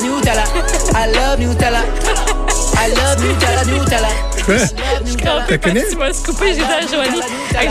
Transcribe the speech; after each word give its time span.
Nutella, 0.00 0.44
Nutella. 0.44 0.44
I 0.94 1.12
love 1.12 1.38
Nutella. 1.40 1.82
I 2.78 2.90
love 2.90 3.20
Nutella, 3.22 3.64
Nutella. 3.64 4.08
Je 4.48 5.48
Tu 5.48 5.58
connais? 5.58 5.84
Tu 5.90 5.96
m'as 5.96 6.12
scoopé, 6.12 6.46
j'ai 6.48 6.54
dit 6.56 6.62
à 6.62 6.80
Joanie. 6.86 7.20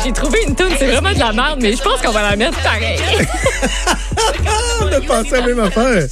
J'ai 0.03 0.11
trouvé 0.11 0.39
une 0.47 0.55
tune, 0.55 0.67
c'est 0.77 0.87
vraiment 0.87 1.13
de 1.13 1.19
la 1.19 1.31
merde, 1.31 1.59
mais 1.61 1.73
je 1.75 1.81
pense 1.81 2.01
qu'on 2.01 2.11
va 2.11 2.21
la 2.31 2.35
mettre 2.35 2.59
pareil. 2.61 2.99
On 4.81 4.87
a 4.87 5.01
pensé 5.01 5.33
à 5.35 5.41
la 5.41 5.47
même 5.47 5.59
affaire. 5.59 6.07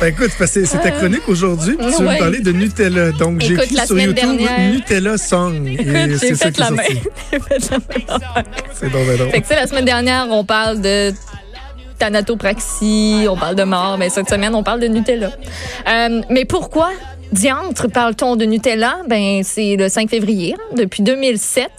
Ben 0.00 0.08
écoute, 0.08 0.30
parce 0.36 0.50
que 0.50 0.64
c'est 0.64 0.78
ta 0.78 0.90
chronique 0.90 1.28
aujourd'hui, 1.28 1.76
puis 1.76 1.86
tu 1.86 2.02
veux 2.02 2.08
Ouais. 2.08 2.14
me 2.14 2.18
parler 2.18 2.40
de 2.40 2.50
Nutella. 2.52 3.12
Donc 3.12 3.40
j'ai 3.40 3.54
écrit 3.54 3.74
la 3.74 3.86
sur 3.86 3.98
YouTube 3.98 4.14
dernière- 4.36 4.58
Nutella 4.72 5.16
Song. 5.16 5.64
C'est 6.18 6.34
fait 6.34 6.34
fait 6.36 6.58
la 6.58 6.66
affaire. 6.66 6.86
C'est 8.80 8.90
donc 8.90 9.06
ben 9.06 9.16
drôle. 9.16 9.30
Fait 9.30 9.40
que, 9.40 9.46
tu 9.46 9.54
sais, 9.54 9.60
la 9.60 9.66
semaine 9.66 9.84
dernière, 9.84 10.26
on 10.30 10.44
parle 10.44 10.80
de 10.80 11.12
thanatopraxie, 12.02 13.26
on 13.28 13.36
parle 13.36 13.54
de 13.54 13.62
mort, 13.64 13.96
mais 13.98 14.10
cette 14.10 14.28
semaine, 14.28 14.54
on 14.54 14.62
parle 14.62 14.80
de 14.80 14.86
Nutella. 14.88 15.30
Euh, 15.88 16.20
mais 16.30 16.44
pourquoi, 16.44 16.90
diantre, 17.32 17.88
parle-t-on 17.88 18.36
de 18.36 18.44
Nutella? 18.44 18.96
Ben, 19.08 19.42
c'est 19.44 19.76
le 19.76 19.88
5 19.88 20.10
février. 20.10 20.54
hein. 20.56 20.74
Depuis 20.76 21.02
2007, 21.02 21.70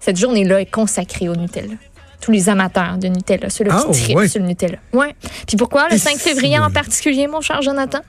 cette 0.00 0.16
journée-là 0.18 0.60
est 0.62 0.70
consacrée 0.70 1.28
au 1.28 1.36
Nutella. 1.36 1.74
Tous 2.20 2.32
les 2.32 2.48
amateurs 2.48 2.98
de 2.98 3.08
Nutella, 3.08 3.48
ceux-là 3.48 3.70
Ah, 3.74 3.92
qui 3.92 4.02
trippent 4.02 4.16
ouais. 4.16 4.28
sur 4.28 4.40
le 4.40 4.46
Nutella. 4.48 4.78
Ouais. 4.92 5.14
Puis 5.46 5.56
pourquoi 5.56 5.88
le 5.88 5.94
Et 5.94 5.98
5 5.98 6.16
c'est- 6.18 6.30
février 6.30 6.58
en 6.58 6.70
particulier, 6.70 7.26
mon 7.26 7.40
cher 7.40 7.62
Jonathan? 7.62 8.00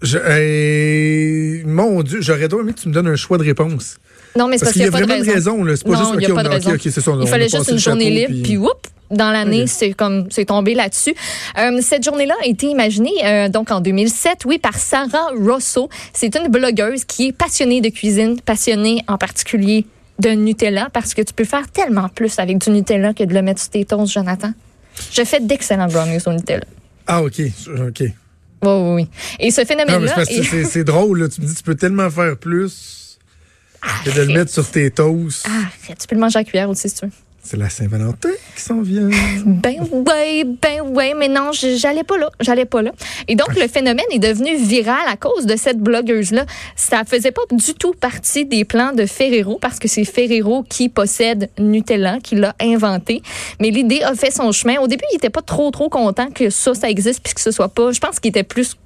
Je- 0.00 0.18
euh, 0.18 1.62
mon 1.66 2.02
Dieu, 2.02 2.20
j'aurais 2.20 2.48
donc 2.48 2.60
aimé 2.60 2.72
que 2.72 2.80
tu 2.80 2.88
me 2.88 2.94
donnes 2.94 3.08
un 3.08 3.16
choix 3.16 3.36
de 3.38 3.44
réponse. 3.44 3.98
Non, 4.36 4.46
mais 4.48 4.56
c'est 4.58 4.64
Parce 4.66 4.72
parce 4.72 4.72
qu'il 4.74 4.82
y 4.82 4.88
a 4.88 4.90
pas 4.92 5.00
de 5.00 5.10
raison. 5.32 5.64
C'est 5.74 5.84
pas 5.84 5.90
non, 5.90 5.98
juste 5.98 6.10
il 6.14 6.18
n'y 6.18 6.26
a 6.26 6.34
pas 6.34 6.42
de 6.44 6.48
raison. 6.48 6.70
OK, 6.72 6.80
c'est 6.82 7.00
ça, 7.00 7.10
on 7.10 7.20
il 7.20 7.26
fallait 7.28 7.48
juste 7.48 7.68
une 7.70 7.78
journée 7.78 8.10
libre, 8.10 8.32
puis- 8.32 8.42
puis 8.42 8.56
whoop, 8.56 8.86
dans 9.10 9.30
l'année, 9.30 9.66
c'est 9.66 9.92
comme 9.92 10.26
c'est 10.30 10.46
tombé 10.46 10.74
là-dessus. 10.74 11.14
Euh, 11.58 11.80
cette 11.80 12.04
journée-là 12.04 12.34
a 12.42 12.46
été 12.46 12.66
imaginée 12.66 13.12
euh, 13.24 13.48
donc 13.48 13.70
en 13.70 13.80
2007, 13.80 14.44
oui, 14.46 14.58
par 14.58 14.74
Sarah 14.76 15.30
Rosso. 15.38 15.88
C'est 16.12 16.34
une 16.36 16.48
blogueuse 16.48 17.04
qui 17.04 17.28
est 17.28 17.32
passionnée 17.32 17.80
de 17.80 17.88
cuisine, 17.88 18.40
passionnée 18.40 19.02
en 19.08 19.16
particulier 19.18 19.86
de 20.18 20.30
Nutella, 20.30 20.88
parce 20.92 21.14
que 21.14 21.22
tu 21.22 21.32
peux 21.32 21.44
faire 21.44 21.70
tellement 21.70 22.08
plus 22.08 22.38
avec 22.38 22.58
du 22.58 22.70
Nutella 22.70 23.14
que 23.14 23.24
de 23.24 23.32
le 23.32 23.42
mettre 23.42 23.60
sur 23.60 23.70
tes 23.70 23.84
toasts, 23.84 24.12
Jonathan. 24.12 24.52
Je 25.12 25.24
fais 25.24 25.40
d'excellents 25.40 25.86
brownies 25.86 26.18
au 26.26 26.32
Nutella. 26.32 26.64
Ah, 27.06 27.22
OK. 27.22 27.40
OK. 27.40 28.00
Oui, 28.00 28.12
oui, 28.62 28.94
oui. 28.94 29.08
Et 29.38 29.50
ce 29.50 29.64
phénomène-là... 29.64 30.24
c'est 30.24 30.80
est- 30.80 30.84
drôle. 30.84 31.20
Là. 31.20 31.28
Tu 31.28 31.40
me 31.40 31.46
dis, 31.46 31.54
tu 31.54 31.62
peux 31.62 31.76
tellement 31.76 32.10
faire 32.10 32.36
plus 32.36 33.18
que 34.04 34.10
de 34.10 34.22
le 34.22 34.34
mettre 34.34 34.50
sur 34.50 34.68
tes 34.68 34.90
toasts. 34.90 35.46
Ah, 35.48 35.68
tu 35.86 36.06
peux 36.08 36.16
le 36.16 36.20
manger 36.20 36.40
à 36.40 36.44
cuillère 36.44 36.68
aussi, 36.68 36.88
si 36.88 36.96
tu 36.96 37.06
veux. 37.06 37.12
C'est 37.50 37.56
la 37.56 37.70
Saint-Valentin 37.70 38.28
qui 38.54 38.62
s'en 38.62 38.82
vient. 38.82 39.08
Ben 39.46 39.76
ouais, 39.90 40.44
ben 40.44 40.82
ouais, 40.94 41.14
mais 41.16 41.28
non, 41.28 41.50
je- 41.52 41.76
j'allais 41.76 42.04
pas 42.04 42.18
là, 42.18 42.28
j'allais 42.40 42.66
pas 42.66 42.82
là. 42.82 42.90
Et 43.26 43.36
donc 43.36 43.54
le 43.56 43.66
phénomène 43.68 44.04
est 44.10 44.18
devenu 44.18 44.54
viral 44.56 45.00
à 45.08 45.16
cause 45.16 45.46
de 45.46 45.56
cette 45.56 45.78
blogueuse 45.78 46.30
là. 46.32 46.44
Ça 46.76 47.04
faisait 47.06 47.30
pas 47.30 47.40
du 47.50 47.72
tout 47.72 47.92
partie 47.94 48.44
des 48.44 48.66
plans 48.66 48.92
de 48.92 49.06
Ferrero 49.06 49.56
parce 49.58 49.78
que 49.78 49.88
c'est 49.88 50.04
Ferrero 50.04 50.62
qui 50.68 50.90
possède 50.90 51.48
Nutella, 51.58 52.18
qui 52.22 52.34
l'a 52.34 52.54
inventé. 52.60 53.22
Mais 53.60 53.70
l'idée 53.70 54.02
a 54.02 54.14
fait 54.14 54.30
son 54.30 54.52
chemin. 54.52 54.76
Au 54.80 54.86
début, 54.86 55.04
il 55.12 55.16
était 55.16 55.30
pas 55.30 55.40
trop 55.40 55.70
trop 55.70 55.88
content 55.88 56.28
que 56.30 56.50
ça 56.50 56.74
ça 56.74 56.90
existe 56.90 57.20
puis 57.22 57.32
que 57.32 57.40
ce 57.40 57.50
soit 57.50 57.68
pas. 57.70 57.92
Je 57.92 57.98
pense 58.00 58.20
qu'il 58.20 58.28
était 58.28 58.42
plus 58.42 58.76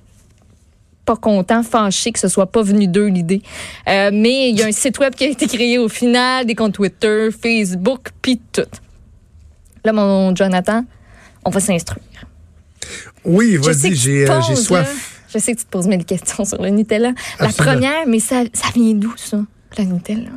pas 1.05 1.17
content, 1.17 1.63
fâché 1.63 2.13
que 2.13 2.19
ce 2.19 2.29
soit 2.29 2.47
pas 2.47 2.63
venu 2.63 2.87
d'eux 2.87 3.07
l'idée. 3.07 3.43
Euh, 3.89 4.11
mais 4.13 4.51
il 4.51 4.59
y 4.59 4.63
a 4.63 4.67
un 4.67 4.73
site 4.73 4.99
web 4.99 5.15
qui 5.15 5.25
a 5.25 5.29
été 5.29 5.47
créé 5.47 5.79
au 5.79 5.89
final, 5.89 6.47
des 6.47 6.55
comptes 6.55 6.75
Twitter, 6.75 7.29
Facebook, 7.31 8.11
puis 8.21 8.41
tout. 8.53 8.63
Là, 9.85 9.93
mon 9.93 10.35
Jonathan, 10.35 10.85
on 11.45 11.51
va 11.51 11.61
s'instruire. 11.61 12.05
Oui, 13.25 13.57
vas-y, 13.57 13.95
j'ai 13.95 14.29
euh, 14.29 14.41
soif. 14.55 15.23
Je 15.33 15.39
sais 15.39 15.55
que 15.55 15.61
tu 15.61 15.65
te 15.65 15.71
poses 15.71 15.87
mille 15.87 16.05
questions 16.05 16.45
sur 16.45 16.61
le 16.61 16.69
Nutella. 16.69 17.13
La 17.41 17.49
première, 17.49 18.07
mais 18.07 18.21
ça, 18.21 18.43
ça 18.53 18.69
vient 18.75 18.95
d'où, 18.95 19.15
ça, 19.17 19.39
la 19.79 19.84
Nutella? 19.84 20.31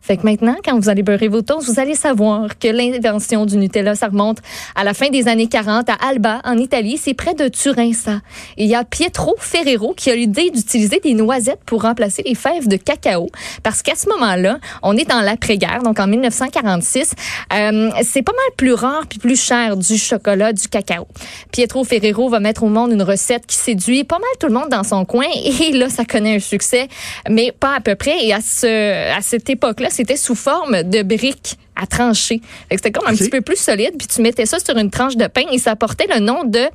Fait 0.00 0.16
que 0.16 0.22
maintenant, 0.24 0.56
quand 0.64 0.78
vous 0.78 0.88
allez 0.88 1.02
beurrer 1.02 1.28
vos 1.28 1.42
toasts, 1.42 1.68
vous 1.68 1.80
allez 1.80 1.94
savoir 1.94 2.58
que 2.58 2.68
l'invention 2.68 3.46
du 3.46 3.56
Nutella, 3.56 3.94
ça 3.94 4.08
remonte 4.08 4.38
à 4.74 4.84
la 4.84 4.94
fin 4.94 5.08
des 5.10 5.28
années 5.28 5.48
40 5.48 5.88
à 5.88 5.94
Alba, 5.94 6.40
en 6.44 6.56
Italie. 6.56 6.98
C'est 6.98 7.14
près 7.14 7.34
de 7.34 7.48
Turin, 7.48 7.92
ça. 7.92 8.20
Et 8.56 8.64
il 8.64 8.70
y 8.70 8.74
a 8.74 8.84
Pietro 8.84 9.34
Ferrero 9.38 9.94
qui 9.94 10.10
a 10.10 10.16
l'idée 10.16 10.50
d'utiliser 10.50 11.00
des 11.00 11.14
noisettes 11.14 11.60
pour 11.66 11.82
remplacer 11.82 12.22
les 12.24 12.34
fèves 12.34 12.68
de 12.68 12.76
cacao. 12.76 13.28
Parce 13.62 13.82
qu'à 13.82 13.94
ce 13.94 14.08
moment-là, 14.10 14.58
on 14.82 14.96
est 14.96 15.08
dans 15.08 15.20
l'après-guerre, 15.20 15.82
donc 15.82 15.98
en 16.00 16.06
1946. 16.06 17.14
Euh, 17.52 17.90
c'est 18.02 18.22
pas 18.22 18.32
mal 18.32 18.54
plus 18.56 18.72
rare 18.72 19.06
puis 19.08 19.18
plus 19.18 19.40
cher 19.40 19.76
du 19.76 19.98
chocolat, 19.98 20.52
du 20.52 20.68
cacao. 20.68 21.06
Pietro 21.52 21.84
Ferrero 21.84 22.28
va 22.28 22.40
mettre 22.40 22.62
au 22.62 22.68
monde 22.68 22.92
une 22.92 23.02
recette 23.02 23.46
qui 23.46 23.56
séduit 23.56 24.04
pas 24.04 24.18
mal 24.18 24.28
tout 24.40 24.46
le 24.46 24.52
monde 24.52 24.68
dans 24.70 24.84
son 24.84 25.04
coin. 25.04 25.26
Et 25.60 25.72
là, 25.72 25.88
ça 25.88 26.04
connaît 26.04 26.36
un 26.36 26.40
succès, 26.40 26.88
mais 27.28 27.52
pas 27.52 27.76
à 27.76 27.80
peu 27.80 27.94
près. 27.94 28.24
Et 28.24 28.32
à, 28.32 28.40
ce, 28.40 29.16
à 29.16 29.20
cette 29.20 29.48
époque-là, 29.50 29.87
c'était 29.90 30.16
sous 30.16 30.34
forme 30.34 30.82
de 30.82 31.02
briques 31.02 31.58
à 31.76 31.86
trancher. 31.86 32.40
C'était 32.70 32.90
comme 32.90 33.06
un 33.06 33.14
petit 33.14 33.30
peu 33.30 33.40
plus 33.40 33.56
solide. 33.56 33.92
Puis 33.98 34.08
tu 34.08 34.22
mettais 34.22 34.46
ça 34.46 34.58
sur 34.58 34.76
une 34.76 34.90
tranche 34.90 35.16
de 35.16 35.26
pain 35.26 35.44
et 35.52 35.58
ça 35.58 35.76
portait 35.76 36.06
le 36.12 36.20
nom 36.20 36.44
de 36.44 36.66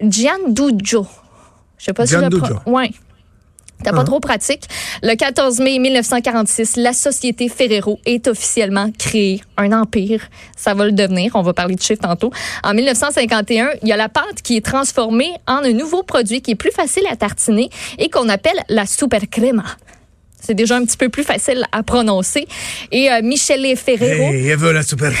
Giandujo. 0.00 1.06
Je 1.78 1.84
sais 1.86 1.92
pas 1.92 2.06
si 2.06 2.14
je 2.14 2.18
le 2.18 2.70
Ouais. 2.70 2.90
C'était 3.82 3.96
pas 3.96 4.04
trop 4.04 4.20
pratique. 4.20 4.62
Le 5.02 5.16
14 5.16 5.58
mai 5.58 5.80
1946, 5.80 6.76
la 6.76 6.92
société 6.92 7.48
Ferrero 7.48 7.98
est 8.06 8.28
officiellement 8.28 8.90
créée. 8.96 9.40
Un 9.56 9.72
empire. 9.72 10.22
Ça 10.56 10.74
va 10.74 10.84
le 10.84 10.92
devenir. 10.92 11.32
On 11.34 11.42
va 11.42 11.52
parler 11.52 11.74
de 11.74 11.82
chiffres 11.82 12.02
tantôt. 12.02 12.30
En 12.62 12.74
1951, 12.74 13.70
il 13.82 13.88
y 13.88 13.92
a 13.92 13.96
la 13.96 14.08
pâte 14.08 14.40
qui 14.44 14.56
est 14.56 14.64
transformée 14.64 15.32
en 15.48 15.64
un 15.64 15.72
nouveau 15.72 16.04
produit 16.04 16.42
qui 16.42 16.52
est 16.52 16.56
plus 16.56 16.70
facile 16.70 17.02
à 17.10 17.16
tartiner 17.16 17.70
et 17.98 18.08
qu'on 18.08 18.28
appelle 18.28 18.62
la 18.68 18.86
super 18.86 19.22
crema. 19.28 19.64
C'est 20.42 20.54
déjà 20.54 20.76
un 20.76 20.84
petit 20.84 20.96
peu 20.96 21.08
plus 21.08 21.24
facile 21.24 21.64
à 21.72 21.82
prononcer. 21.82 22.46
Et 22.90 23.10
euh, 23.10 23.22
Michele 23.22 23.76
Ferrero, 23.76 24.32
Hey, 24.32 24.54
la 24.72 24.82
super 24.82 25.12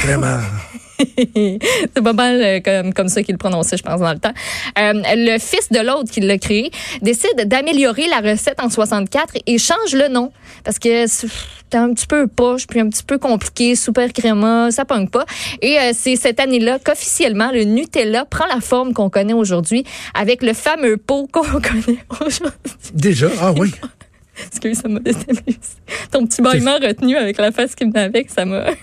c'est 1.34 2.02
pas 2.02 2.12
mal 2.12 2.40
euh, 2.42 2.60
comme, 2.60 2.92
comme 2.92 3.08
ça 3.08 3.22
qu'il 3.22 3.34
le 3.34 3.38
prononçait, 3.38 3.76
je 3.76 3.82
pense, 3.82 4.00
dans 4.00 4.12
le 4.12 4.18
temps. 4.18 4.32
Euh, 4.78 4.92
le 4.94 5.38
fils 5.38 5.70
de 5.70 5.80
l'autre 5.80 6.10
qui 6.10 6.20
l'a 6.20 6.38
créé 6.38 6.70
décide 7.00 7.46
d'améliorer 7.46 8.06
la 8.08 8.20
recette 8.20 8.60
en 8.60 8.68
64 8.68 9.34
et 9.46 9.58
change 9.58 9.94
le 9.94 10.08
nom 10.08 10.32
parce 10.64 10.78
que 10.78 11.06
c'est 11.06 11.28
un 11.74 11.92
petit 11.92 12.06
peu 12.06 12.26
poche 12.26 12.66
puis 12.66 12.80
un 12.80 12.88
petit 12.88 13.02
peu 13.02 13.18
compliqué, 13.18 13.74
super 13.74 14.12
créma, 14.12 14.70
ça 14.70 14.84
pogne 14.84 15.08
pas. 15.08 15.24
Et 15.60 15.78
euh, 15.78 15.92
c'est 15.94 16.16
cette 16.16 16.40
année-là 16.40 16.78
qu'officiellement 16.84 17.50
le 17.52 17.64
Nutella 17.64 18.24
prend 18.24 18.46
la 18.46 18.60
forme 18.60 18.92
qu'on 18.92 19.10
connaît 19.10 19.32
aujourd'hui 19.32 19.84
avec 20.14 20.42
le 20.42 20.52
fameux 20.52 20.96
pot 20.96 21.28
qu'on 21.32 21.42
connaît 21.42 21.98
aujourd'hui. 22.10 22.72
Déjà? 22.94 23.28
Ah 23.40 23.52
oui. 23.56 23.72
Excuse, 24.48 24.78
ça 24.78 24.88
m'a 24.88 25.00
déstabilisé. 25.00 25.58
Ton 26.10 26.26
petit 26.26 26.42
bâillement 26.42 26.74
retenu 26.78 27.16
avec 27.16 27.38
la 27.38 27.52
face 27.52 27.74
qui 27.74 27.84
venait 27.84 28.00
avec, 28.00 28.30
ça 28.30 28.44
m'a... 28.44 28.66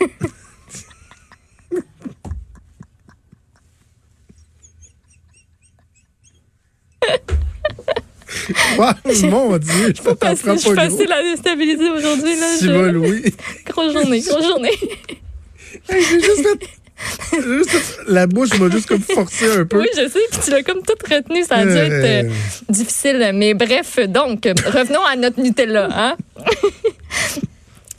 Ah, 8.80 8.96
mon 9.24 9.58
Dieu, 9.58 9.94
je 9.96 10.02
prends 10.02 10.16
Facile- 10.16 10.52
je 10.54 10.58
suis 10.60 10.70
pas 10.76 10.90
facile 10.90 11.12
à 11.12 11.22
déstabiliser 11.24 11.90
aujourd'hui. 11.90 12.40
là. 12.40 12.48
Je- 12.62 12.72
va, 12.72 12.92
Louis. 12.92 13.34
Grosse 13.66 13.94
journée, 13.94 14.22
grosse 14.22 14.46
journée. 14.48 14.72
Hey, 15.90 16.04
j'ai 16.04 16.20
juste 16.22 16.44
fait... 16.48 16.68
La 18.08 18.28
bouche 18.28 18.58
m'a 18.60 18.70
juste 18.70 18.88
comme 18.88 19.02
forcé 19.02 19.52
un 19.52 19.66
peu. 19.66 19.80
Oui, 19.80 19.88
je 19.96 20.08
sais, 20.08 20.20
puis 20.32 20.40
tu 20.44 20.52
l'as 20.52 20.64
comme 20.64 20.82
tout 20.82 20.94
retenu, 21.10 21.44
ça 21.44 21.56
a 21.58 21.66
dû 21.66 21.72
être 21.76 21.92
Euh, 22.28 22.30
difficile. 22.70 23.32
Mais 23.34 23.54
bref, 23.54 24.00
donc, 24.08 24.44
revenons 24.68 25.04
à 25.06 25.16
notre 25.16 25.40
Nutella. 25.42 25.90
Hein? 25.92 26.16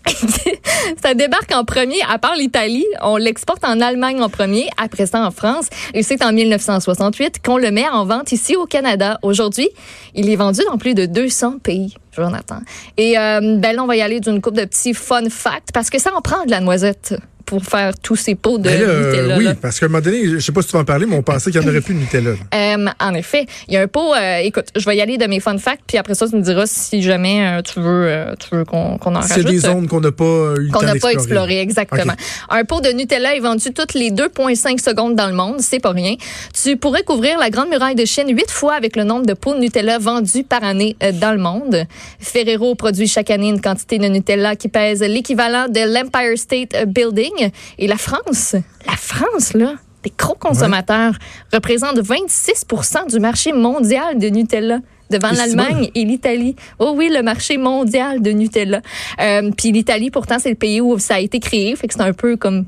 ça 1.02 1.14
débarque 1.14 1.52
en 1.54 1.64
premier, 1.64 1.98
à 2.08 2.18
part 2.18 2.34
l'Italie, 2.36 2.86
on 3.02 3.16
l'exporte 3.16 3.64
en 3.64 3.80
Allemagne 3.80 4.20
en 4.22 4.28
premier, 4.28 4.68
après 4.76 5.06
ça 5.06 5.24
en 5.24 5.30
France, 5.30 5.66
et 5.94 6.02
c'est 6.02 6.24
en 6.24 6.32
1968 6.32 7.40
qu'on 7.44 7.58
le 7.58 7.70
met 7.70 7.88
en 7.88 8.04
vente 8.04 8.32
ici 8.32 8.56
au 8.56 8.66
Canada. 8.66 9.18
Aujourd'hui, 9.22 9.68
il 10.14 10.28
est 10.30 10.36
vendu 10.36 10.60
dans 10.70 10.78
plus 10.78 10.94
de 10.94 11.06
200 11.06 11.58
pays, 11.62 11.94
Jonathan. 12.16 12.60
Et 12.96 13.18
euh, 13.18 13.56
ben 13.58 13.76
là, 13.76 13.82
on 13.82 13.86
va 13.86 13.96
y 13.96 14.02
aller 14.02 14.20
d'une 14.20 14.40
coupe 14.40 14.56
de 14.56 14.64
petits 14.64 14.94
fun 14.94 15.28
facts, 15.30 15.68
parce 15.72 15.90
que 15.90 15.98
ça 15.98 16.10
en 16.16 16.20
prend 16.20 16.44
de 16.44 16.50
la 16.50 16.60
noisette 16.60 17.14
pour 17.50 17.64
faire 17.64 17.99
tous 18.00 18.14
ces 18.14 18.37
pots 18.37 18.58
de 18.58 18.69
là, 18.69 18.76
euh, 18.76 19.11
Nutella. 19.11 19.37
oui, 19.38 19.44
là. 19.47 19.55
parce 19.61 19.81
qu'à 19.81 19.87
un 19.87 19.88
moment 19.88 20.00
donné, 20.02 20.25
je 20.25 20.38
sais 20.38 20.52
pas 20.52 20.62
si 20.62 20.69
tu 20.69 20.75
vas 20.75 20.79
en 20.82 20.85
parler, 20.85 21.05
mais 21.05 21.17
on 21.17 21.23
pensait 21.23 21.50
qu'il 21.50 21.61
n'y 21.61 21.67
en 21.67 21.69
aurait 21.69 21.81
plus 21.81 21.94
de 21.94 21.99
Nutella. 21.99 22.31
Euh, 22.55 22.87
en 23.00 23.14
effet, 23.14 23.47
il 23.69 23.75
y 23.75 23.76
a 23.76 23.81
un 23.82 23.87
pot. 23.88 24.14
euh, 24.14 24.37
écoute, 24.38 24.67
je 24.76 24.85
vais 24.85 24.97
y 24.97 25.00
aller 25.00 25.19
de 25.19 25.26
mes 25.26 25.41
fun 25.41 25.58
facts, 25.58 25.82
puis 25.87 25.99
après 25.99 26.14
ça, 26.14 26.29
tu 26.29 26.37
me 26.37 26.43
diras 26.43 26.64
si 26.67 27.02
jamais 27.02 27.58
euh, 27.58 27.62
tu 27.62 27.81
veux, 27.81 28.25
tu 28.38 28.55
veux 28.55 28.64
qu'on 28.64 28.97
qu'on 28.99 29.17
en 29.17 29.23
C'est 29.23 29.35
rajoute. 29.35 29.50
des 29.50 29.58
zones 29.58 29.88
qu'on 29.88 30.00
n'a 30.00 30.12
pas 30.12 30.55
eu 30.61 30.69
qu'on 30.70 30.82
n'a 30.82 30.88
pas 30.88 30.93
d'explorer. 30.93 31.12
exploré, 31.14 31.61
exactement. 31.61 32.12
Un 32.50 32.64
pot 32.64 32.81
de 32.81 32.91
Nutella 32.91 33.35
est 33.35 33.41
vendu 33.41 33.73
toutes 33.73 33.94
les 33.94 34.11
2,5 34.11 34.79
secondes 34.81 35.17
dans 35.17 35.26
le 35.26 35.35
monde, 35.35 35.56
c'est 35.61 35.81
pas 35.81 35.91
rien. 35.91 36.14
Tu 36.62 36.76
pourrais 36.76 37.02
couvrir 37.02 37.38
la 37.38 37.50
Grande 37.50 37.69
Muraille 37.70 37.94
de 37.97 38.05
Chine 38.05 38.29
huit 38.29 38.50
fois 38.50 38.75
avec 38.75 38.94
le 38.97 39.02
nombre 39.05 39.26
de 39.26 39.35
pots 39.35 39.55
de 39.55 39.61
Nutella 39.61 39.99
vendus 39.99 40.44
par 40.44 40.62
année 40.62 40.97
dans 41.14 41.32
le 41.32 41.38
monde. 41.41 41.85
Ferrero 42.20 42.75
produit 42.75 43.06
chaque 43.08 43.31
année 43.31 43.49
une 43.49 43.61
quantité 43.61 43.99
de 43.99 44.06
Nutella 44.06 44.55
qui 44.56 44.69
pèse 44.69 45.00
l'équivalent 45.00 45.67
de 45.69 45.81
l'Empire 45.93 46.37
State 46.37 46.76
Building. 46.87 47.39
Et 47.78 47.87
la 47.87 47.96
France, 47.96 48.56
la 48.87 48.96
France, 48.96 49.54
là, 49.54 49.75
des 50.02 50.12
gros 50.16 50.34
consommateurs, 50.34 51.14
représente 51.52 51.98
26% 51.98 53.10
du 53.10 53.20
marché 53.20 53.52
mondial 53.52 54.19
de 54.19 54.28
Nutella 54.28 54.78
devant 55.10 55.31
l'Allemagne 55.32 55.90
et 55.94 56.04
l'Italie. 56.04 56.56
Oh 56.78 56.94
oui, 56.96 57.10
le 57.12 57.22
marché 57.22 57.58
mondial 57.58 58.22
de 58.22 58.31
Nutella. 58.31 58.81
Euh, 59.20 59.50
Puis 59.56 59.72
l'Italie, 59.72 60.10
pourtant, 60.10 60.38
c'est 60.38 60.50
le 60.50 60.54
pays 60.54 60.81
où 60.81 60.98
ça 60.98 61.16
a 61.16 61.20
été 61.20 61.40
créé, 61.40 61.75
fait 61.76 61.88
que 61.88 61.94
c'est 61.94 62.02
un 62.02 62.12
peu 62.12 62.37
comme 62.37 62.64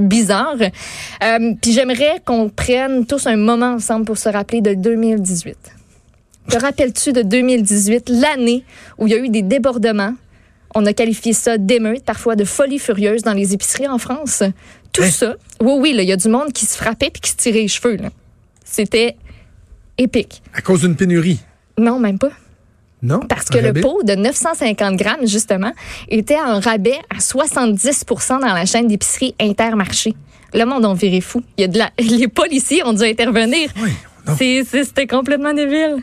bizarre. 0.00 0.56
Euh, 0.60 1.54
Puis 1.62 1.72
j'aimerais 1.72 2.20
qu'on 2.24 2.48
prenne 2.48 3.06
tous 3.06 3.26
un 3.26 3.36
moment 3.36 3.74
ensemble 3.74 4.04
pour 4.04 4.18
se 4.18 4.28
rappeler 4.28 4.60
de 4.60 4.74
2018. 4.74 5.56
Te 6.50 6.58
rappelles-tu 6.58 7.12
de 7.12 7.22
2018, 7.22 8.10
l'année 8.10 8.64
où 8.98 9.06
il 9.06 9.12
y 9.12 9.16
a 9.16 9.18
eu 9.18 9.30
des 9.30 9.42
débordements? 9.42 10.14
On 10.74 10.86
a 10.86 10.92
qualifié 10.92 11.32
ça 11.32 11.56
d'émeute, 11.58 12.04
parfois 12.04 12.36
de 12.36 12.44
folie 12.44 12.78
furieuse 12.78 13.22
dans 13.22 13.32
les 13.34 13.54
épiceries 13.54 13.88
en 13.88 13.98
France. 13.98 14.42
Tout 14.92 15.02
Hein? 15.02 15.10
ça, 15.10 15.34
oui, 15.60 15.72
oui, 15.78 15.96
il 15.96 16.04
y 16.04 16.12
a 16.12 16.16
du 16.16 16.28
monde 16.28 16.52
qui 16.52 16.66
se 16.66 16.76
frappait 16.76 17.10
puis 17.10 17.20
qui 17.20 17.30
se 17.30 17.36
tirait 17.36 17.60
les 17.60 17.68
cheveux. 17.68 17.96
C'était 18.64 19.16
épique. 19.98 20.42
À 20.52 20.60
cause 20.60 20.80
d'une 20.82 20.96
pénurie? 20.96 21.40
Non, 21.78 21.98
même 21.98 22.18
pas. 22.18 22.30
Non? 23.02 23.20
Parce 23.20 23.46
que 23.50 23.58
le 23.58 23.72
pot 23.74 24.02
de 24.02 24.14
950 24.14 24.96
grammes, 24.96 25.26
justement, 25.26 25.72
était 26.08 26.38
en 26.38 26.58
rabais 26.58 26.98
à 27.10 27.18
70% 27.18 28.40
dans 28.40 28.54
la 28.54 28.64
chaîne 28.66 28.88
d'épicerie 28.88 29.34
Intermarché. 29.38 30.14
Le 30.54 30.64
monde 30.64 30.84
en 30.86 30.94
viré 30.94 31.20
fou. 31.20 31.42
Il 31.58 31.62
y 31.62 31.64
a 31.64 31.68
de 31.68 31.78
la... 31.78 31.90
Les 31.98 32.28
policiers 32.28 32.82
ont 32.84 32.92
dû 32.94 33.02
intervenir. 33.04 33.68
Oui, 33.82 34.64
C'était 34.72 35.06
complètement 35.06 35.52
débile. 35.52 36.02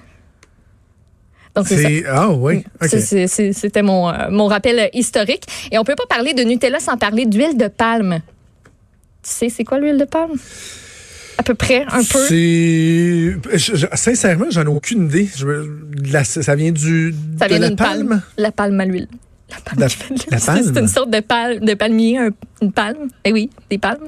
Donc, 1.55 1.67
c'est. 1.67 2.03
Ah, 2.07 2.29
oui. 2.31 2.63
C'était 2.81 3.81
mon, 3.81 4.09
euh, 4.09 4.29
mon 4.29 4.47
rappel 4.47 4.79
euh, 4.79 4.87
historique. 4.93 5.43
Et 5.71 5.77
on 5.77 5.83
peut 5.83 5.95
pas 5.95 6.05
parler 6.07 6.33
de 6.33 6.43
Nutella 6.43 6.79
sans 6.79 6.97
parler 6.97 7.25
d'huile 7.25 7.57
de 7.57 7.67
palme. 7.67 8.21
Tu 9.23 9.29
sais, 9.29 9.49
c'est 9.49 9.63
quoi 9.63 9.77
l'huile 9.79 9.97
de 9.97 10.05
palme? 10.05 10.33
À 11.37 11.43
peu 11.43 11.53
près, 11.55 11.85
un 11.89 12.03
peu. 12.03 12.25
C'est. 12.27 13.35
je- 13.57 13.75
je- 13.75 13.87
sincèrement, 13.95 14.45
j'en 14.49 14.63
ai 14.63 14.67
aucune 14.67 15.05
idée. 15.05 15.27
Je 15.35 15.67
la- 16.11 16.23
ça 16.23 16.55
vient 16.55 16.71
du. 16.71 17.13
Ça 17.39 17.45
de 17.47 17.49
vient 17.51 17.59
la 17.59 17.67
d'une 17.69 17.75
palme. 17.77 18.21
La 18.37 18.51
palme 18.51 18.79
à 18.79 18.85
l'huile. 18.85 19.07
La 19.49 19.57
palme 19.59 19.79
La- 19.79 19.87
de 19.87 20.31
la 20.31 20.37
C'est- 20.39 20.45
palme? 20.45 20.71
C'est 20.73 20.79
une 20.79 20.87
sorte 20.87 21.09
de, 21.09 21.19
palme, 21.19 21.59
de 21.65 21.73
palmier, 21.73 22.17
un- 22.19 22.29
une 22.61 22.71
palme. 22.71 23.07
Eh 23.25 23.33
oui, 23.33 23.49
des 23.69 23.77
palmes. 23.77 24.07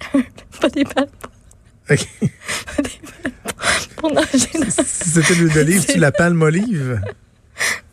pas 0.60 0.68
des 0.70 0.84
palmes. 0.84 1.08
OK. 1.90 2.08
Pour 3.96 4.12
nager 4.12 4.48
dans 4.54 4.70
c'était 4.70 5.34
l'huile 5.34 5.52
d'olive, 5.52 5.86
tu 5.86 5.98
la 5.98 6.12
palme 6.12 6.42
olive? 6.42 7.00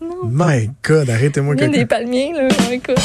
Non. 0.02 0.26
My 0.26 0.70
God, 0.84 1.10
arrêtez-moi 1.10 1.56
Il 1.58 1.62
y 1.62 1.66
a 1.66 1.68
des 1.70 1.86
palmiers, 1.86 2.34
là. 2.34 2.48
Écoute, 2.72 3.00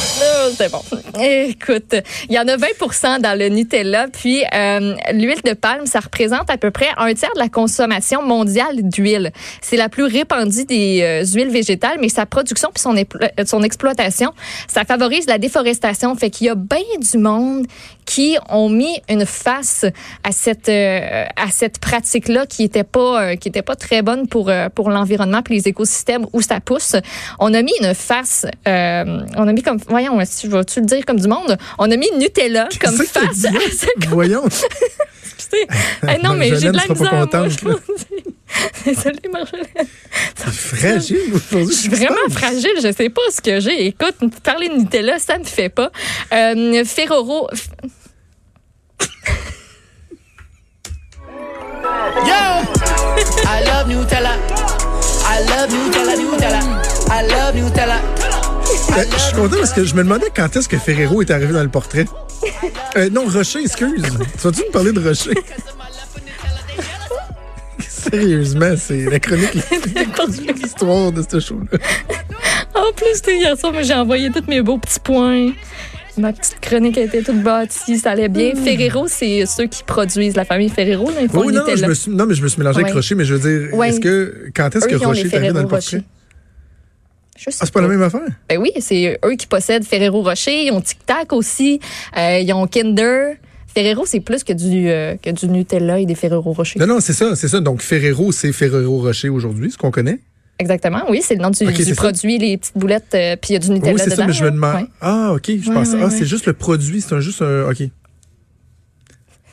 c'est 0.56 0.70
bon. 0.70 0.82
Écoute, 1.20 1.94
il 2.28 2.34
y 2.34 2.38
en 2.38 2.48
a 2.48 2.56
20 2.56 3.20
dans 3.20 3.38
le 3.38 3.48
Nutella. 3.48 4.08
Puis, 4.08 4.42
euh, 4.52 4.94
l'huile 5.12 5.40
de 5.44 5.52
palme, 5.52 5.86
ça 5.86 6.00
représente 6.00 6.50
à 6.50 6.56
peu 6.56 6.72
près 6.72 6.88
un 6.96 7.14
tiers 7.14 7.32
de 7.34 7.38
la 7.38 7.48
consommation 7.48 8.22
mondiale 8.22 8.82
d'huile. 8.82 9.30
C'est 9.60 9.76
la 9.76 9.88
plus 9.88 10.04
répandue 10.04 10.64
des 10.64 11.02
euh, 11.02 11.24
huiles 11.24 11.50
végétales, 11.50 11.98
mais 12.00 12.08
sa 12.08 12.26
production 12.26 12.70
puis 12.74 12.82
son, 12.82 12.96
euh, 12.96 13.44
son 13.46 13.62
exploitation, 13.62 14.32
ça 14.66 14.84
favorise 14.84 15.26
la 15.26 15.38
déforestation. 15.38 16.14
Fait 16.16 16.30
qu'il 16.30 16.48
y 16.48 16.50
a 16.50 16.56
bien 16.56 16.78
du 16.98 17.18
monde 17.18 17.66
qui 18.04 18.36
ont 18.48 18.68
mis 18.68 19.00
une 19.08 19.26
face 19.26 19.84
à 20.24 20.32
cette 20.32 20.68
euh, 20.68 21.24
à 21.36 21.50
cette 21.52 21.78
pratique-là 21.78 22.46
qui 22.46 22.64
était 22.64 22.82
pas 22.82 23.36
qui 23.36 23.48
était 23.48 23.62
pas 23.62 23.76
très 23.76 24.02
bonne 24.02 24.26
pour 24.26 24.50
pour 24.74 24.90
l'environnement 24.90 25.42
puis 25.42 25.54
les 25.54 25.68
écosystèmes 25.68 26.26
où 26.32 26.42
ça 26.42 26.58
pousse. 26.60 26.79
On 27.38 27.52
a 27.54 27.62
mis 27.62 27.72
une 27.80 27.94
face, 27.94 28.46
euh, 28.66 29.20
on 29.36 29.48
a 29.48 29.52
mis 29.52 29.62
comme 29.62 29.78
voyons, 29.88 30.18
si 30.24 30.46
je 30.46 30.56
vais-tu 30.56 30.80
le 30.80 30.86
dire 30.86 31.04
comme 31.04 31.20
du 31.20 31.28
monde, 31.28 31.56
on 31.78 31.90
a 31.90 31.96
mis 31.96 32.10
Nutella 32.18 32.68
comme 32.80 32.96
face. 32.96 33.44
à 33.44 34.08
Voyons. 34.08 34.44
Eh 36.08 36.22
non, 36.22 36.34
mais 36.36 36.56
j'ai 36.56 36.70
de 36.70 36.76
la 36.76 36.82
pas 36.84 36.94
misère. 36.94 37.26
Désolée, 38.84 39.18
Marjolaine. 39.32 39.66
C'est 40.36 40.50
fragile 40.50 41.18
aujourd'hui. 41.34 41.74
Je 41.74 41.80
suis 41.80 41.88
vraiment 41.88 42.28
fragile, 42.30 42.74
je 42.76 42.92
sais 42.92 43.08
pas 43.08 43.22
ce 43.30 43.40
que 43.40 43.60
j'ai. 43.60 43.86
Écoute, 43.86 44.16
parler 44.42 44.68
de 44.68 44.74
Nutella, 44.74 45.18
ça 45.18 45.38
me 45.38 45.44
fait 45.44 45.68
pas. 45.68 45.90
Euh, 46.32 46.84
Ferrero, 46.84 47.48
Yo! 52.26 52.62
I 53.46 53.64
love 53.64 53.88
Nutella. 53.88 54.59
I 55.40 55.42
love 55.42 55.72
Nutella, 55.72 56.16
Nutella. 56.16 56.60
I 57.08 57.22
love 57.22 57.54
Nutella. 57.54 57.96
Euh, 58.98 59.04
je 59.10 59.18
suis 59.18 59.32
content 59.34 59.56
parce 59.56 59.72
que 59.72 59.84
je 59.84 59.94
me 59.94 60.02
demandais 60.02 60.26
quand 60.36 60.54
est-ce 60.54 60.68
que 60.68 60.76
Ferrero 60.76 61.22
est 61.22 61.30
arrivé 61.30 61.54
dans 61.54 61.62
le 61.62 61.70
portrait. 61.70 62.04
Euh, 62.96 63.08
non, 63.08 63.24
Rocher, 63.26 63.60
excuse. 63.60 64.02
Tu 64.02 64.08
vas-tu 64.42 64.60
me 64.66 64.70
parler 64.70 64.92
de 64.92 65.00
Rocher? 65.00 65.30
Sérieusement, 67.88 68.74
c'est 68.76 69.06
la 69.06 69.18
chronique 69.18 69.54
l'histoire 70.62 71.10
de 71.10 71.24
ce 71.26 71.40
show-là. 71.40 71.78
En 72.74 72.92
plus, 72.92 73.22
tu 73.22 73.30
sais, 73.30 73.38
hier 73.38 73.56
soir, 73.56 73.72
j'ai 73.80 73.94
envoyé 73.94 74.30
tous 74.30 74.44
mes 74.46 74.60
beaux 74.60 74.76
petits 74.76 75.00
points. 75.00 75.52
Ma 76.18 76.32
petite 76.32 76.58
chronique 76.60 76.98
a 76.98 77.02
été 77.02 77.22
toute 77.22 77.42
bâtie, 77.42 77.98
ça 77.98 78.10
allait 78.12 78.28
bien. 78.28 78.54
Ferrero, 78.54 79.06
c'est 79.08 79.46
ceux 79.46 79.66
qui 79.66 79.82
produisent 79.84 80.36
la 80.36 80.44
famille 80.44 80.68
Ferrero. 80.68 81.08
Là, 81.10 81.22
Hmm. 81.22 81.26
Le 81.46 81.52
non, 81.52 81.62
je 81.66 81.70
Nutella. 81.70 81.88
me 81.88 81.94
suis, 81.94 82.10
non, 82.10 82.26
mais 82.26 82.34
je 82.34 82.42
me 82.42 82.48
suis 82.48 82.58
mélangé 82.58 82.76
avec 82.80 82.88
Ouais. 82.88 82.92
Rocher, 82.94 83.14
mais 83.14 83.24
je 83.24 83.34
veux 83.34 83.50
dire, 83.68 83.74
Ouais. 83.74 83.88
est-ce 83.90 84.00
que, 84.00 84.46
quand 84.54 84.74
est-ce 84.74 84.86
que 84.86 84.96
Rocher 84.96 85.20
arrivé 85.20 85.30
dans 85.30 85.46
le 85.46 85.52
Ferrero 85.52 85.68
portrait? 85.68 86.02
Ah, 87.46 87.50
c'est 87.64 87.72
pas 87.72 87.80
la 87.80 87.88
même 87.88 88.02
affaire? 88.02 88.20
Ben 88.48 88.58
oui, 88.58 88.70
c'est 88.80 89.18
eux 89.24 89.34
qui 89.36 89.46
possèdent 89.46 89.84
Ferrero 89.84 90.22
Rocher. 90.22 90.64
Ils 90.66 90.72
ont 90.72 90.80
Tic 90.82 90.98
Tac 91.06 91.32
aussi. 91.32 91.80
Euh, 92.18 92.38
ils 92.38 92.52
ont 92.52 92.66
Kinder. 92.66 93.36
Ferrero, 93.72 94.04
c'est 94.04 94.20
plus 94.20 94.42
que 94.44 94.52
du, 94.52 94.88
euh, 94.88 95.14
que 95.22 95.30
du 95.30 95.48
Nutella 95.48 96.00
et 96.00 96.06
des 96.06 96.16
Ferrero 96.16 96.52
Rocher. 96.52 96.78
Non, 96.80 96.86
non, 96.86 97.00
c'est 97.00 97.12
ça, 97.14 97.36
c'est 97.36 97.48
ça. 97.48 97.60
Donc, 97.60 97.80
Ferrero, 97.82 98.32
c'est 98.32 98.52
Ferrero 98.52 98.98
Rocher 99.00 99.28
aujourd'hui, 99.30 99.70
ce 99.70 99.78
qu'on 99.78 99.90
connaît. 99.92 100.18
Exactement, 100.60 101.02
oui, 101.08 101.22
c'est 101.24 101.34
le 101.36 101.42
nom 101.42 101.50
du, 101.50 101.56
ça. 101.56 101.94
produit, 101.94 102.36
les 102.38 102.58
petites 102.58 102.76
boulettes, 102.76 103.14
euh, 103.14 103.34
puis 103.36 103.50
il 103.50 103.52
y 103.54 103.56
a 103.56 103.58
du 103.60 103.70
Nutella 103.70 103.92
oui, 103.94 103.98
c'est 103.98 104.10
dedans. 104.10 104.16
ça, 104.16 104.26
mais 104.26 104.32
je 104.34 104.44
me 104.44 104.50
demande. 104.50 104.74
Ouais. 104.74 104.86
Ah, 105.00 105.32
OK, 105.32 105.44
je 105.46 105.68
Ouais, 105.68 105.74
pense. 105.74 105.88
ouais, 105.94 106.00
ah, 106.04 106.10
c'est 106.10 106.26
juste 106.26 106.44
le 106.46 106.52
produit, 106.52 107.00
c'est 107.00 107.14
un, 107.14 107.20
juste 107.20 107.40
un. 107.42 107.68
OK. 107.70 107.82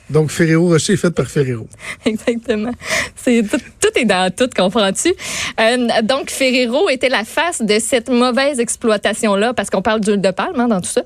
Donc, 0.10 0.32
Ferrero 0.32 0.70
Rocher 0.70 0.94
est 0.94 0.98
fait 0.98 1.12
par 1.12 1.28
Ferrero. 1.28 1.68
Exactement. 2.06 2.72
C'est 3.16 3.44
tout, 3.44 3.90
est 3.96 4.06
dans 4.06 4.34
tout, 4.34 4.50
comprends-tu? 4.56 5.14
Euh, 5.60 5.88
donc, 6.04 6.30
Ferrero 6.30 6.90
était 6.90 7.10
la 7.10 7.26
face 7.26 7.62
de 7.62 7.78
cette 7.80 8.10
mauvaise 8.10 8.60
exploitation-là, 8.60 9.54
parce 9.54 9.70
qu'on 9.70 9.82
parle 9.82 10.00
d'huile 10.00 10.22
de 10.22 10.32
palme 10.32 10.60
hein, 10.60 10.68
dans 10.70 10.80
tout 10.80 10.90
ça. 10.90 11.02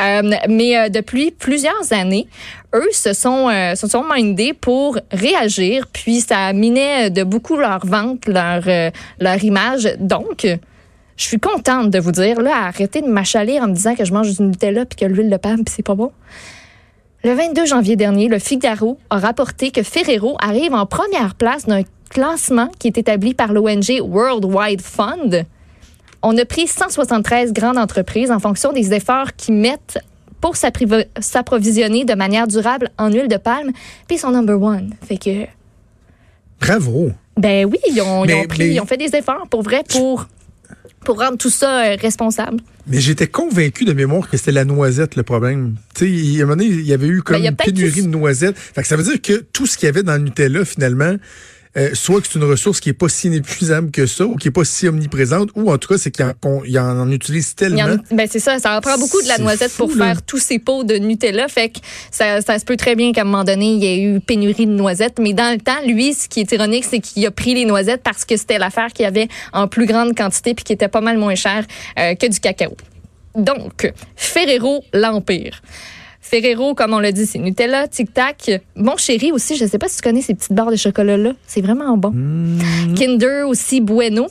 Euh, 0.00 0.34
mais 0.48 0.76
euh, 0.76 0.88
depuis 0.90 1.30
plusieurs 1.30 1.92
années, 1.92 2.26
eux 2.74 2.90
se 2.92 3.12
sont, 3.12 3.48
se 3.74 3.86
sont 3.86 4.04
mindés 4.10 4.54
pour 4.54 4.98
réagir, 5.10 5.86
puis 5.92 6.20
ça 6.20 6.52
minait 6.54 7.10
de 7.10 7.22
beaucoup 7.22 7.56
leur 7.56 7.84
vente, 7.84 8.26
leur, 8.26 8.62
leur 9.18 9.44
image. 9.44 9.94
Donc, 9.98 10.46
je 11.16 11.24
suis 11.24 11.38
contente 11.38 11.90
de 11.90 11.98
vous 11.98 12.12
dire, 12.12 12.40
là, 12.40 12.66
arrêtez 12.66 13.02
de 13.02 13.08
m'achaler 13.08 13.60
en 13.60 13.68
me 13.68 13.74
disant 13.74 13.94
que 13.94 14.06
je 14.06 14.12
mange 14.12 14.34
du 14.34 14.42
Nutella 14.42 14.86
puis 14.86 14.96
que 14.96 15.04
l'huile 15.04 15.28
de 15.28 15.36
palme, 15.36 15.64
puis 15.64 15.74
c'est 15.76 15.84
pas 15.84 15.94
bon. 15.94 16.12
Le 17.24 17.34
22 17.34 17.66
janvier 17.66 17.96
dernier, 17.96 18.28
le 18.28 18.38
Figaro 18.38 18.98
a 19.10 19.18
rapporté 19.18 19.70
que 19.70 19.82
Ferrero 19.82 20.36
arrive 20.40 20.74
en 20.74 20.86
première 20.86 21.34
place 21.36 21.66
d'un 21.66 21.82
classement 22.10 22.68
qui 22.78 22.88
est 22.88 22.98
établi 22.98 23.32
par 23.34 23.52
l'ONG 23.52 24.00
World 24.02 24.44
Wide 24.44 24.80
Fund. 24.82 25.44
On 26.22 26.36
a 26.36 26.44
pris 26.44 26.66
173 26.66 27.52
grandes 27.52 27.78
entreprises 27.78 28.30
en 28.30 28.38
fonction 28.40 28.72
des 28.72 28.92
efforts 28.92 29.34
qu'ils 29.36 29.54
mettent 29.54 29.98
pour 30.40 30.56
s'approvisionner 30.56 32.04
de 32.04 32.14
manière 32.14 32.48
durable 32.48 32.90
en 32.98 33.08
huile 33.10 33.28
de 33.28 33.36
palme, 33.36 33.70
puis 34.08 34.16
ils 34.16 34.18
sont 34.18 34.32
number 34.32 34.60
one. 34.60 34.92
Fait 35.06 35.16
que, 35.16 35.46
Bravo. 36.60 37.12
ben 37.36 37.64
oui, 37.66 37.78
ils 37.88 38.00
ont, 38.02 38.24
ils 38.24 38.28
Mais- 38.28 38.40
ont 38.40 38.46
pris, 38.48 38.58
mais- 38.58 38.74
ils 38.74 38.80
ont 38.80 38.86
fait 38.86 38.96
des 38.96 39.14
efforts 39.16 39.46
pour 39.48 39.62
vrai 39.62 39.84
pour, 39.88 40.26
pour 41.04 41.18
rendre 41.20 41.36
tout 41.38 41.50
ça 41.50 41.84
euh, 41.92 41.96
responsable. 42.00 42.58
Mais 42.86 43.00
j'étais 43.00 43.26
convaincu 43.28 43.84
de 43.84 43.92
mémoire 43.92 44.28
que 44.28 44.36
c'était 44.36 44.52
la 44.52 44.64
noisette 44.64 45.16
le 45.16 45.22
problème. 45.22 45.76
Tu 45.94 46.34
sais, 46.34 46.40
à 46.40 46.44
un 46.44 46.46
moment 46.46 46.56
donné, 46.56 46.70
il 46.70 46.86
y 46.86 46.92
avait 46.92 47.06
eu 47.06 47.22
comme 47.22 47.36
Ben, 47.36 47.42
y 47.42 47.46
a 47.46 47.50
une 47.50 47.56
pénurie 47.56 48.00
tout- 48.00 48.06
de 48.06 48.12
noisettes. 48.12 48.56
Fait 48.58 48.82
que 48.82 48.88
ça 48.88 48.96
veut 48.96 49.04
dire 49.04 49.20
que 49.22 49.44
tout 49.52 49.66
ce 49.66 49.76
qu'il 49.78 49.86
y 49.86 49.88
avait 49.88 50.02
dans 50.02 50.14
le 50.14 50.18
Nutella, 50.20 50.64
finalement, 50.64 51.14
euh, 51.76 51.90
soit 51.94 52.20
que 52.20 52.26
c'est 52.26 52.38
une 52.38 52.44
ressource 52.44 52.80
qui 52.80 52.90
est 52.90 52.92
pas 52.92 53.08
si 53.08 53.28
inépuisable 53.28 53.90
que 53.90 54.06
ça, 54.06 54.26
ou 54.26 54.36
qui 54.36 54.48
est 54.48 54.52
pas 54.52 54.64
si 54.64 54.86
omniprésente, 54.88 55.50
ou 55.54 55.70
en 55.72 55.78
tout 55.78 55.88
cas, 55.88 55.98
c'est 55.98 56.10
qu'il 56.10 56.24
en, 56.24 56.34
en, 56.44 57.00
en 57.00 57.10
utilise 57.10 57.54
tellement. 57.54 57.82
en- 57.84 58.14
ben 58.14 58.28
c'est 58.30 58.40
ça, 58.40 58.58
ça 58.58 58.76
en 58.76 58.80
prend 58.80 58.98
beaucoup 58.98 59.22
de 59.22 59.28
la 59.28 59.38
noisette 59.38 59.70
fou, 59.72 59.86
pour 59.86 59.96
là. 59.96 60.06
faire 60.06 60.22
tous 60.22 60.38
ces 60.38 60.58
pots 60.58 60.84
de 60.84 60.96
Nutella. 60.96 61.48
Fait 61.48 61.70
que 61.70 61.78
ça, 62.10 62.40
ça 62.42 62.58
se 62.58 62.64
peut 62.64 62.76
très 62.76 62.94
bien 62.94 63.12
qu'à 63.12 63.22
un 63.22 63.24
moment 63.24 63.44
donné, 63.44 63.72
il 63.72 63.82
y 63.82 63.86
ait 63.86 64.02
eu 64.02 64.20
pénurie 64.20 64.66
de 64.66 64.72
noisettes. 64.72 65.18
Mais 65.18 65.32
dans 65.32 65.50
le 65.52 65.58
temps, 65.60 65.80
lui, 65.86 66.12
ce 66.14 66.28
qui 66.28 66.40
est 66.40 66.52
ironique, 66.52 66.84
c'est 66.88 67.00
qu'il 67.00 67.24
a 67.26 67.30
pris 67.30 67.54
les 67.54 67.64
noisettes 67.64 68.02
parce 68.02 68.24
que 68.24 68.36
c'était 68.36 68.58
l'affaire 68.58 68.92
qu'il 68.92 69.04
y 69.04 69.06
avait 69.06 69.28
en 69.52 69.66
plus 69.68 69.86
grande 69.86 70.14
quantité 70.16 70.54
puis 70.54 70.64
qui 70.64 70.72
était 70.74 70.88
pas 70.88 71.00
mal 71.00 71.16
moins 71.16 71.34
cher 71.34 71.64
euh, 71.98 72.14
que 72.14 72.26
du 72.26 72.38
cacao. 72.38 72.76
Donc, 73.34 73.90
Ferrero, 74.14 74.84
l'Empire. 74.92 75.62
Ferrero, 76.22 76.74
comme 76.74 76.94
on 76.94 77.00
l'a 77.00 77.12
dit, 77.12 77.26
c'est 77.26 77.38
Nutella, 77.38 77.88
Tic 77.88 78.14
Tac. 78.14 78.62
Bon 78.76 78.96
chéri 78.96 79.32
aussi, 79.32 79.56
je 79.56 79.66
sais 79.66 79.76
pas 79.76 79.88
si 79.88 79.96
tu 79.96 80.02
connais 80.02 80.22
ces 80.22 80.34
petites 80.34 80.52
barres 80.52 80.70
de 80.70 80.76
chocolat-là. 80.76 81.32
C'est 81.46 81.60
vraiment 81.60 81.96
bon. 81.98 82.14
Kinder 82.96 83.42
aussi, 83.46 83.80
Bueno. 83.82 84.28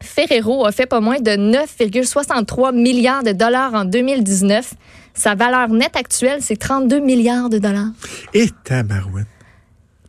Ferrero 0.00 0.64
a 0.64 0.72
fait 0.72 0.86
pas 0.86 1.00
moins 1.00 1.20
de 1.20 1.32
9,63 1.32 2.74
milliards 2.74 3.22
de 3.22 3.32
dollars 3.32 3.74
en 3.74 3.84
2019. 3.84 4.72
Sa 5.12 5.34
valeur 5.34 5.68
nette 5.68 5.96
actuelle, 5.96 6.38
c'est 6.40 6.56
32 6.56 7.00
milliards 7.00 7.50
de 7.50 7.58
dollars. 7.58 7.90
Et 8.32 8.46
tabarouette. 8.64 9.26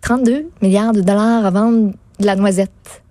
32 0.01 0.49
milliards 0.61 0.93
de 0.93 1.01
dollars 1.01 1.45
à 1.45 1.49
vendre 1.49 1.91
de 2.19 2.25
la 2.25 2.35
noisette. 2.35 3.01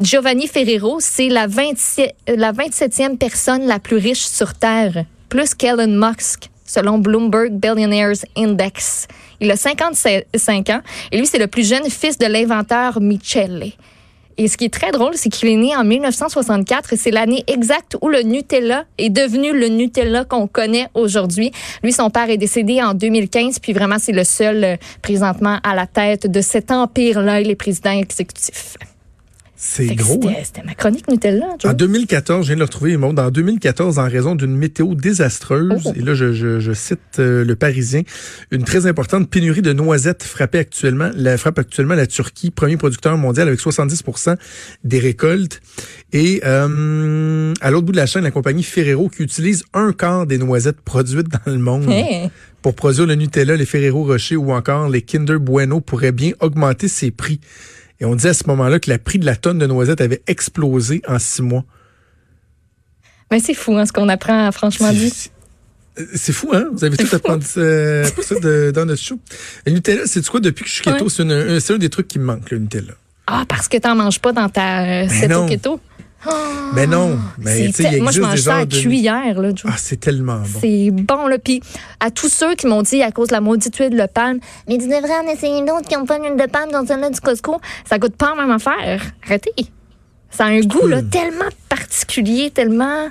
Giovanni 0.00 0.48
Ferrero, 0.48 0.98
c'est 1.00 1.28
la, 1.28 1.46
27 1.46 2.14
la 2.36 2.52
27e 2.52 3.16
personne 3.16 3.66
la 3.66 3.78
plus 3.78 3.96
riche 3.96 4.26
sur 4.26 4.54
Terre, 4.54 5.04
plus 5.28 5.54
qu'Elon 5.54 5.88
Musk, 5.88 6.50
selon 6.68 6.98
Bloomberg 6.98 7.50
Billionaires 7.50 8.12
Index. 8.36 9.08
Il 9.40 9.50
a 9.50 9.56
55 9.56 10.70
ans 10.70 10.80
et 11.10 11.18
lui, 11.18 11.26
c'est 11.26 11.38
le 11.38 11.48
plus 11.48 11.68
jeune 11.68 11.90
fils 11.90 12.18
de 12.18 12.26
l'inventeur 12.26 13.00
Michele. 13.00 13.72
Et 14.40 14.46
ce 14.46 14.56
qui 14.56 14.66
est 14.66 14.72
très 14.72 14.92
drôle, 14.92 15.14
c'est 15.16 15.30
qu'il 15.30 15.48
est 15.48 15.56
né 15.56 15.76
en 15.76 15.82
1964 15.82 16.92
et 16.92 16.96
c'est 16.96 17.10
l'année 17.10 17.42
exacte 17.48 17.96
où 18.00 18.08
le 18.08 18.22
Nutella 18.22 18.84
est 18.96 19.10
devenu 19.10 19.52
le 19.52 19.66
Nutella 19.66 20.24
qu'on 20.24 20.46
connaît 20.46 20.86
aujourd'hui. 20.94 21.50
Lui, 21.82 21.92
son 21.92 22.08
père 22.08 22.30
est 22.30 22.36
décédé 22.36 22.80
en 22.80 22.94
2015, 22.94 23.58
puis 23.58 23.72
vraiment, 23.72 23.96
c'est 23.98 24.12
le 24.12 24.22
seul 24.22 24.62
euh, 24.62 24.76
présentement 25.02 25.58
à 25.64 25.74
la 25.74 25.88
tête 25.88 26.30
de 26.30 26.40
cet 26.40 26.70
empire-là, 26.70 27.40
il 27.40 27.50
est 27.50 27.56
président 27.56 27.90
exécutif. 27.90 28.76
C'est 29.60 29.86
gros. 29.86 30.12
C'était 30.22 30.28
hein? 30.28 30.42
c'était 30.44 30.62
ma 30.62 30.74
chronique 30.74 31.08
Nutella, 31.10 31.46
Joe. 31.58 31.72
En 31.72 31.74
2014, 31.74 32.42
je 32.44 32.46
viens 32.46 32.54
de 32.54 32.60
le 32.60 32.64
retrouver, 32.66 32.96
Maud, 32.96 33.18
en 33.18 33.28
2014, 33.32 33.98
en 33.98 34.08
raison 34.08 34.36
d'une 34.36 34.56
météo 34.56 34.94
désastreuse, 34.94 35.82
Oh. 35.84 35.92
et 35.96 36.00
là 36.00 36.14
je, 36.14 36.32
je- 36.32 36.60
je 36.60 36.72
cite 36.72 37.00
euh, 37.18 37.44
le 37.44 37.56
Parisien, 37.56 38.02
une 38.52 38.62
très 38.62 38.86
importante 38.86 39.28
pénurie 39.28 39.60
de 39.62 39.72
noisettes 39.72 40.22
frappait 40.22 40.58
actuellement, 40.60 41.10
la, 41.16 41.36
frappe 41.36 41.58
actuellement 41.58 41.94
la 41.96 42.06
Turquie, 42.06 42.52
premier 42.52 42.76
producteur 42.76 43.18
mondial 43.18 43.48
avec 43.48 43.58
70% 43.60 44.36
des 44.84 44.98
récoltes. 45.00 45.60
Et 46.12 46.40
euh, 46.44 47.52
à 47.60 47.70
l'autre 47.72 47.86
bout 47.86 47.92
de 47.92 47.96
la 47.96 48.06
chaîne, 48.06 48.22
la 48.22 48.30
compagnie 48.30 48.62
Ferrero 48.62 49.08
qui 49.08 49.24
utilise 49.24 49.64
un 49.74 49.92
quart 49.92 50.24
des 50.26 50.38
noisettes 50.38 50.80
produites 50.80 51.28
dans 51.28 51.52
le 51.52 51.58
monde 51.58 51.88
Hey. 51.90 52.30
pour 52.62 52.74
produire 52.76 53.06
le 53.06 53.16
Nutella, 53.16 53.56
les 53.56 53.66
Ferrero 53.66 54.04
Rocher 54.04 54.36
ou 54.36 54.52
encore 54.52 54.88
les 54.88 55.02
Kinder 55.02 55.38
Bueno 55.40 55.80
pourraient 55.80 56.12
bien 56.12 56.30
augmenter 56.40 56.86
ses 56.86 57.10
prix. 57.10 57.40
Et 58.00 58.04
on 58.04 58.14
disait 58.14 58.28
à 58.30 58.34
ce 58.34 58.46
moment-là 58.46 58.78
que 58.78 58.90
le 58.90 58.98
prix 58.98 59.18
de 59.18 59.26
la 59.26 59.34
tonne 59.36 59.58
de 59.58 59.66
noisettes 59.66 60.00
avait 60.00 60.22
explosé 60.26 61.02
en 61.08 61.18
six 61.18 61.42
mois. 61.42 61.64
Mais 63.30 63.40
c'est 63.40 63.54
fou, 63.54 63.76
hein, 63.76 63.84
ce 63.86 63.92
qu'on 63.92 64.08
apprend, 64.08 64.50
franchement 64.52 64.92
dit. 64.92 65.10
C'est- 65.10 65.30
C'est 66.14 66.32
fou, 66.32 66.50
hein? 66.54 66.68
Vous 66.72 66.84
avez 66.84 66.96
tout 66.96 67.12
appris 67.12 67.42
ça, 67.42 67.60
appris 68.06 68.22
ça 68.22 68.38
de- 68.38 68.70
dans 68.72 68.84
notre 68.86 69.02
show. 69.02 69.18
Le 69.66 69.72
Nutella, 69.72 70.02
c'est 70.06 70.24
quoi? 70.28 70.38
Depuis 70.38 70.62
que 70.62 70.68
je 70.70 70.74
suis 70.76 70.84
keto, 70.84 71.06
Ouais. 71.06 71.10
c'est 71.60 71.72
un, 71.74 71.78
des 71.78 71.88
trucs 71.90 72.06
qui 72.06 72.20
me 72.20 72.24
manque, 72.24 72.48
le 72.52 72.58
Nutella. 72.58 72.92
Ah, 73.26 73.44
parce 73.48 73.66
que 73.66 73.78
t'en 73.78 73.96
manges 73.96 74.20
pas 74.20 74.32
dans 74.32 74.48
ta 74.48 74.82
euh, 74.84 75.06
Ben 75.08 75.48
ceto 75.48 75.80
non. 76.26 76.32
keto. 76.32 76.74
Mais 76.74 76.86
non, 76.86 77.18
mais 77.38 77.66
tu 77.66 77.72
sais, 77.72 78.00
Moi, 78.00 78.12
je 78.12 78.20
existe 78.20 78.20
mange 78.20 78.34
des 78.34 78.42
ça 78.42 78.56
à 78.56 78.66
cuillère, 78.66 79.40
là, 79.40 79.50
Joe. 79.54 79.70
Ah, 79.72 79.76
c'est 79.78 79.98
tellement 79.98 80.40
bon. 80.40 80.60
C'est 80.60 80.90
bon, 80.90 81.26
là. 81.26 81.38
Puis 81.38 81.62
à 82.00 82.10
tous 82.10 82.28
ceux 82.28 82.54
qui 82.54 82.66
m'ont 82.66 82.82
dit 82.82 83.02
à 83.02 83.10
cause 83.12 83.28
de 83.28 83.32
la 83.32 83.40
maudite 83.40 83.76
huile 83.76 83.96
de 83.96 84.06
palme, 84.06 84.38
mais 84.68 84.78
tu 84.78 84.86
devrais 84.86 85.18
en 85.24 85.28
essayer 85.30 85.60
d'autres 85.64 85.88
qui 85.88 85.96
n'ont 85.96 86.06
pas 86.06 86.18
d'huile 86.18 86.36
de 86.36 86.50
palme 86.50 86.70
dans 86.70 86.86
celle-là 86.86 87.10
du 87.10 87.20
Costco. 87.20 87.60
Ça 87.88 87.98
goûte 87.98 88.16
pas 88.16 88.34
la 88.36 88.42
même 88.42 88.50
affaire. 88.50 89.02
Arrêtez. 89.24 89.52
Ça 90.30 90.44
a 90.44 90.48
un 90.48 90.60
goût, 90.60 90.86
là, 90.86 91.00
tellement 91.02 91.48
particulier, 91.68 92.50
tellement 92.50 93.08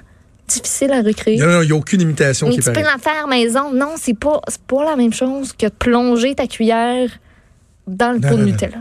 difficile 0.48 0.92
à 0.92 1.02
recréer. 1.02 1.38
Non, 1.38 1.48
non, 1.48 1.62
il 1.62 1.68
n'y 1.68 1.72
a 1.72 1.76
aucune 1.76 2.02
imitation 2.02 2.48
Mais 2.48 2.56
qui 2.56 2.62
tu 2.62 2.72
peux 2.72 2.82
la 2.82 2.98
faire 3.00 3.28
maison. 3.28 3.74
Non, 3.74 3.96
c'est 3.98 4.18
pas, 4.18 4.40
pas 4.68 4.86
la 4.86 4.96
même 4.96 5.14
chose 5.14 5.54
que 5.54 5.66
de 5.66 5.72
plonger 5.72 6.36
ta 6.36 6.48
cuillère 6.48 7.10
dans 7.88 8.12
le 8.12 8.20
pot 8.20 8.38
de. 8.38 8.46
Nutella. 8.46 8.78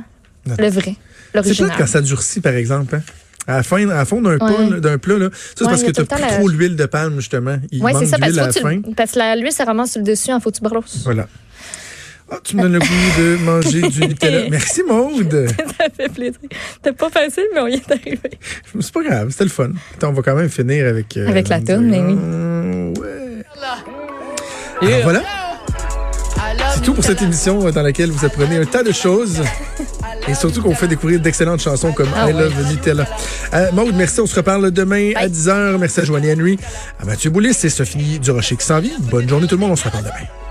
Non. 0.46 0.54
Le 0.58 0.68
vrai. 0.68 0.96
C'est 1.34 1.58
peut-être 1.58 1.76
quand 1.76 1.86
ça 1.86 2.00
durcit, 2.00 2.40
par 2.40 2.54
exemple. 2.54 2.94
Hein? 2.96 3.02
À 3.48 3.56
la 3.58 3.62
fin, 3.62 3.88
à 3.90 4.04
fin 4.04 4.20
d'un 4.20 4.30
Ouais. 4.30 4.38
plat, 4.38 4.80
d'un 4.80 4.98
plat, 4.98 5.18
là. 5.18 5.28
Ça, 5.32 5.38
c'est 5.56 5.64
Ouais, 5.64 5.70
parce 5.70 5.82
que 5.84 5.90
tu 5.92 6.00
as 6.00 6.18
la- 6.18 6.26
trop 6.38 6.48
l'huile 6.48 6.74
de 6.76 6.86
palme, 6.86 7.16
justement. 7.16 7.58
Il 7.70 7.82
Oui, 7.82 7.92
manque 7.92 8.02
c'est 8.02 8.08
ça, 8.10 8.18
parce 8.18 8.32
d'huile 8.32 8.40
à 8.40 8.46
la 8.46 8.52
que 8.52 8.60
fin. 8.60 8.80
tu- 8.82 8.94
parce 8.94 9.12
que 9.12 9.40
l'huile 9.40 9.52
se 9.52 9.62
ramasse 9.62 9.92
sur 9.92 10.00
le 10.00 10.06
dessus 10.06 10.32
en 10.32 10.40
faut-tu 10.40 10.60
barlos. 10.62 10.82
Voilà. 11.04 11.28
Ah, 12.28 12.38
tu 12.42 12.56
me 12.56 12.62
donnes 12.62 12.72
le 12.72 12.78
goût 12.80 12.86
de 13.18 13.36
manger 13.44 13.82
du 13.82 14.00
Nutella. 14.08 14.48
Merci, 14.50 14.82
Maude. 14.82 15.46
ça 15.78 15.84
fait 15.96 16.08
plaisir. 16.12 16.40
C'était 16.74 16.92
pas 16.96 17.08
facile, 17.08 17.44
mais 17.54 17.60
on 17.60 17.68
y 17.68 17.74
est 17.74 17.88
arrivé. 17.92 18.18
C'est 18.80 18.92
pas 18.92 19.02
grave, 19.04 19.28
c'était 19.30 19.44
le 19.44 19.50
fun. 19.50 19.70
Attends, 19.94 20.08
on 20.08 20.12
va 20.12 20.22
quand 20.22 20.34
même 20.34 20.48
finir 20.48 20.88
avec... 20.88 21.16
euh, 21.16 21.28
Avec 21.28 21.46
la 21.48 21.60
toune, 21.60 21.88
mais 21.88 22.00
oui. 22.00 22.14
Ouais. 23.00 23.44
Alors 24.82 25.00
voilà, 25.04 25.22
c'est 26.74 26.82
tout 26.82 26.92
pour 26.94 27.04
cette 27.04 27.22
émission 27.22 27.66
euh, 27.66 27.70
dans 27.72 27.82
laquelle 27.82 28.10
vous 28.10 28.24
apprenez 28.26 28.56
un 28.56 28.64
tas 28.64 28.82
de 28.82 28.92
choses. 28.92 29.40
Et 30.28 30.34
surtout 30.34 30.62
qu'on 30.62 30.74
fait 30.74 30.88
découvrir 30.88 31.20
d'excellentes 31.20 31.62
chansons 31.62 31.92
comme 31.92 32.08
Ah 32.16 32.28
I 32.30 32.32
Love 32.32 32.70
Nutella. 32.70 33.06
Euh, 33.54 33.70
Maude, 33.72 33.94
merci. 33.94 34.20
On 34.20 34.26
se 34.26 34.34
reparle 34.34 34.70
demain 34.70 35.12
à 35.14 35.28
Bye. 35.28 35.30
10h. 35.30 35.78
Merci 35.78 36.00
à 36.00 36.04
Joanie 36.04 36.32
Henry, 36.32 36.58
à 37.00 37.04
Mathieu 37.04 37.30
Boulis 37.30 37.56
et 37.62 37.68
Sophie 37.68 38.18
Durocher 38.18 38.56
qui 38.56 38.64
s'en 38.64 38.80
vient. 38.80 38.96
Bonne 39.10 39.28
journée 39.28 39.46
tout 39.46 39.54
le 39.54 39.60
monde. 39.60 39.72
On 39.72 39.76
se 39.76 39.84
reparle 39.84 40.04
demain. 40.04 40.45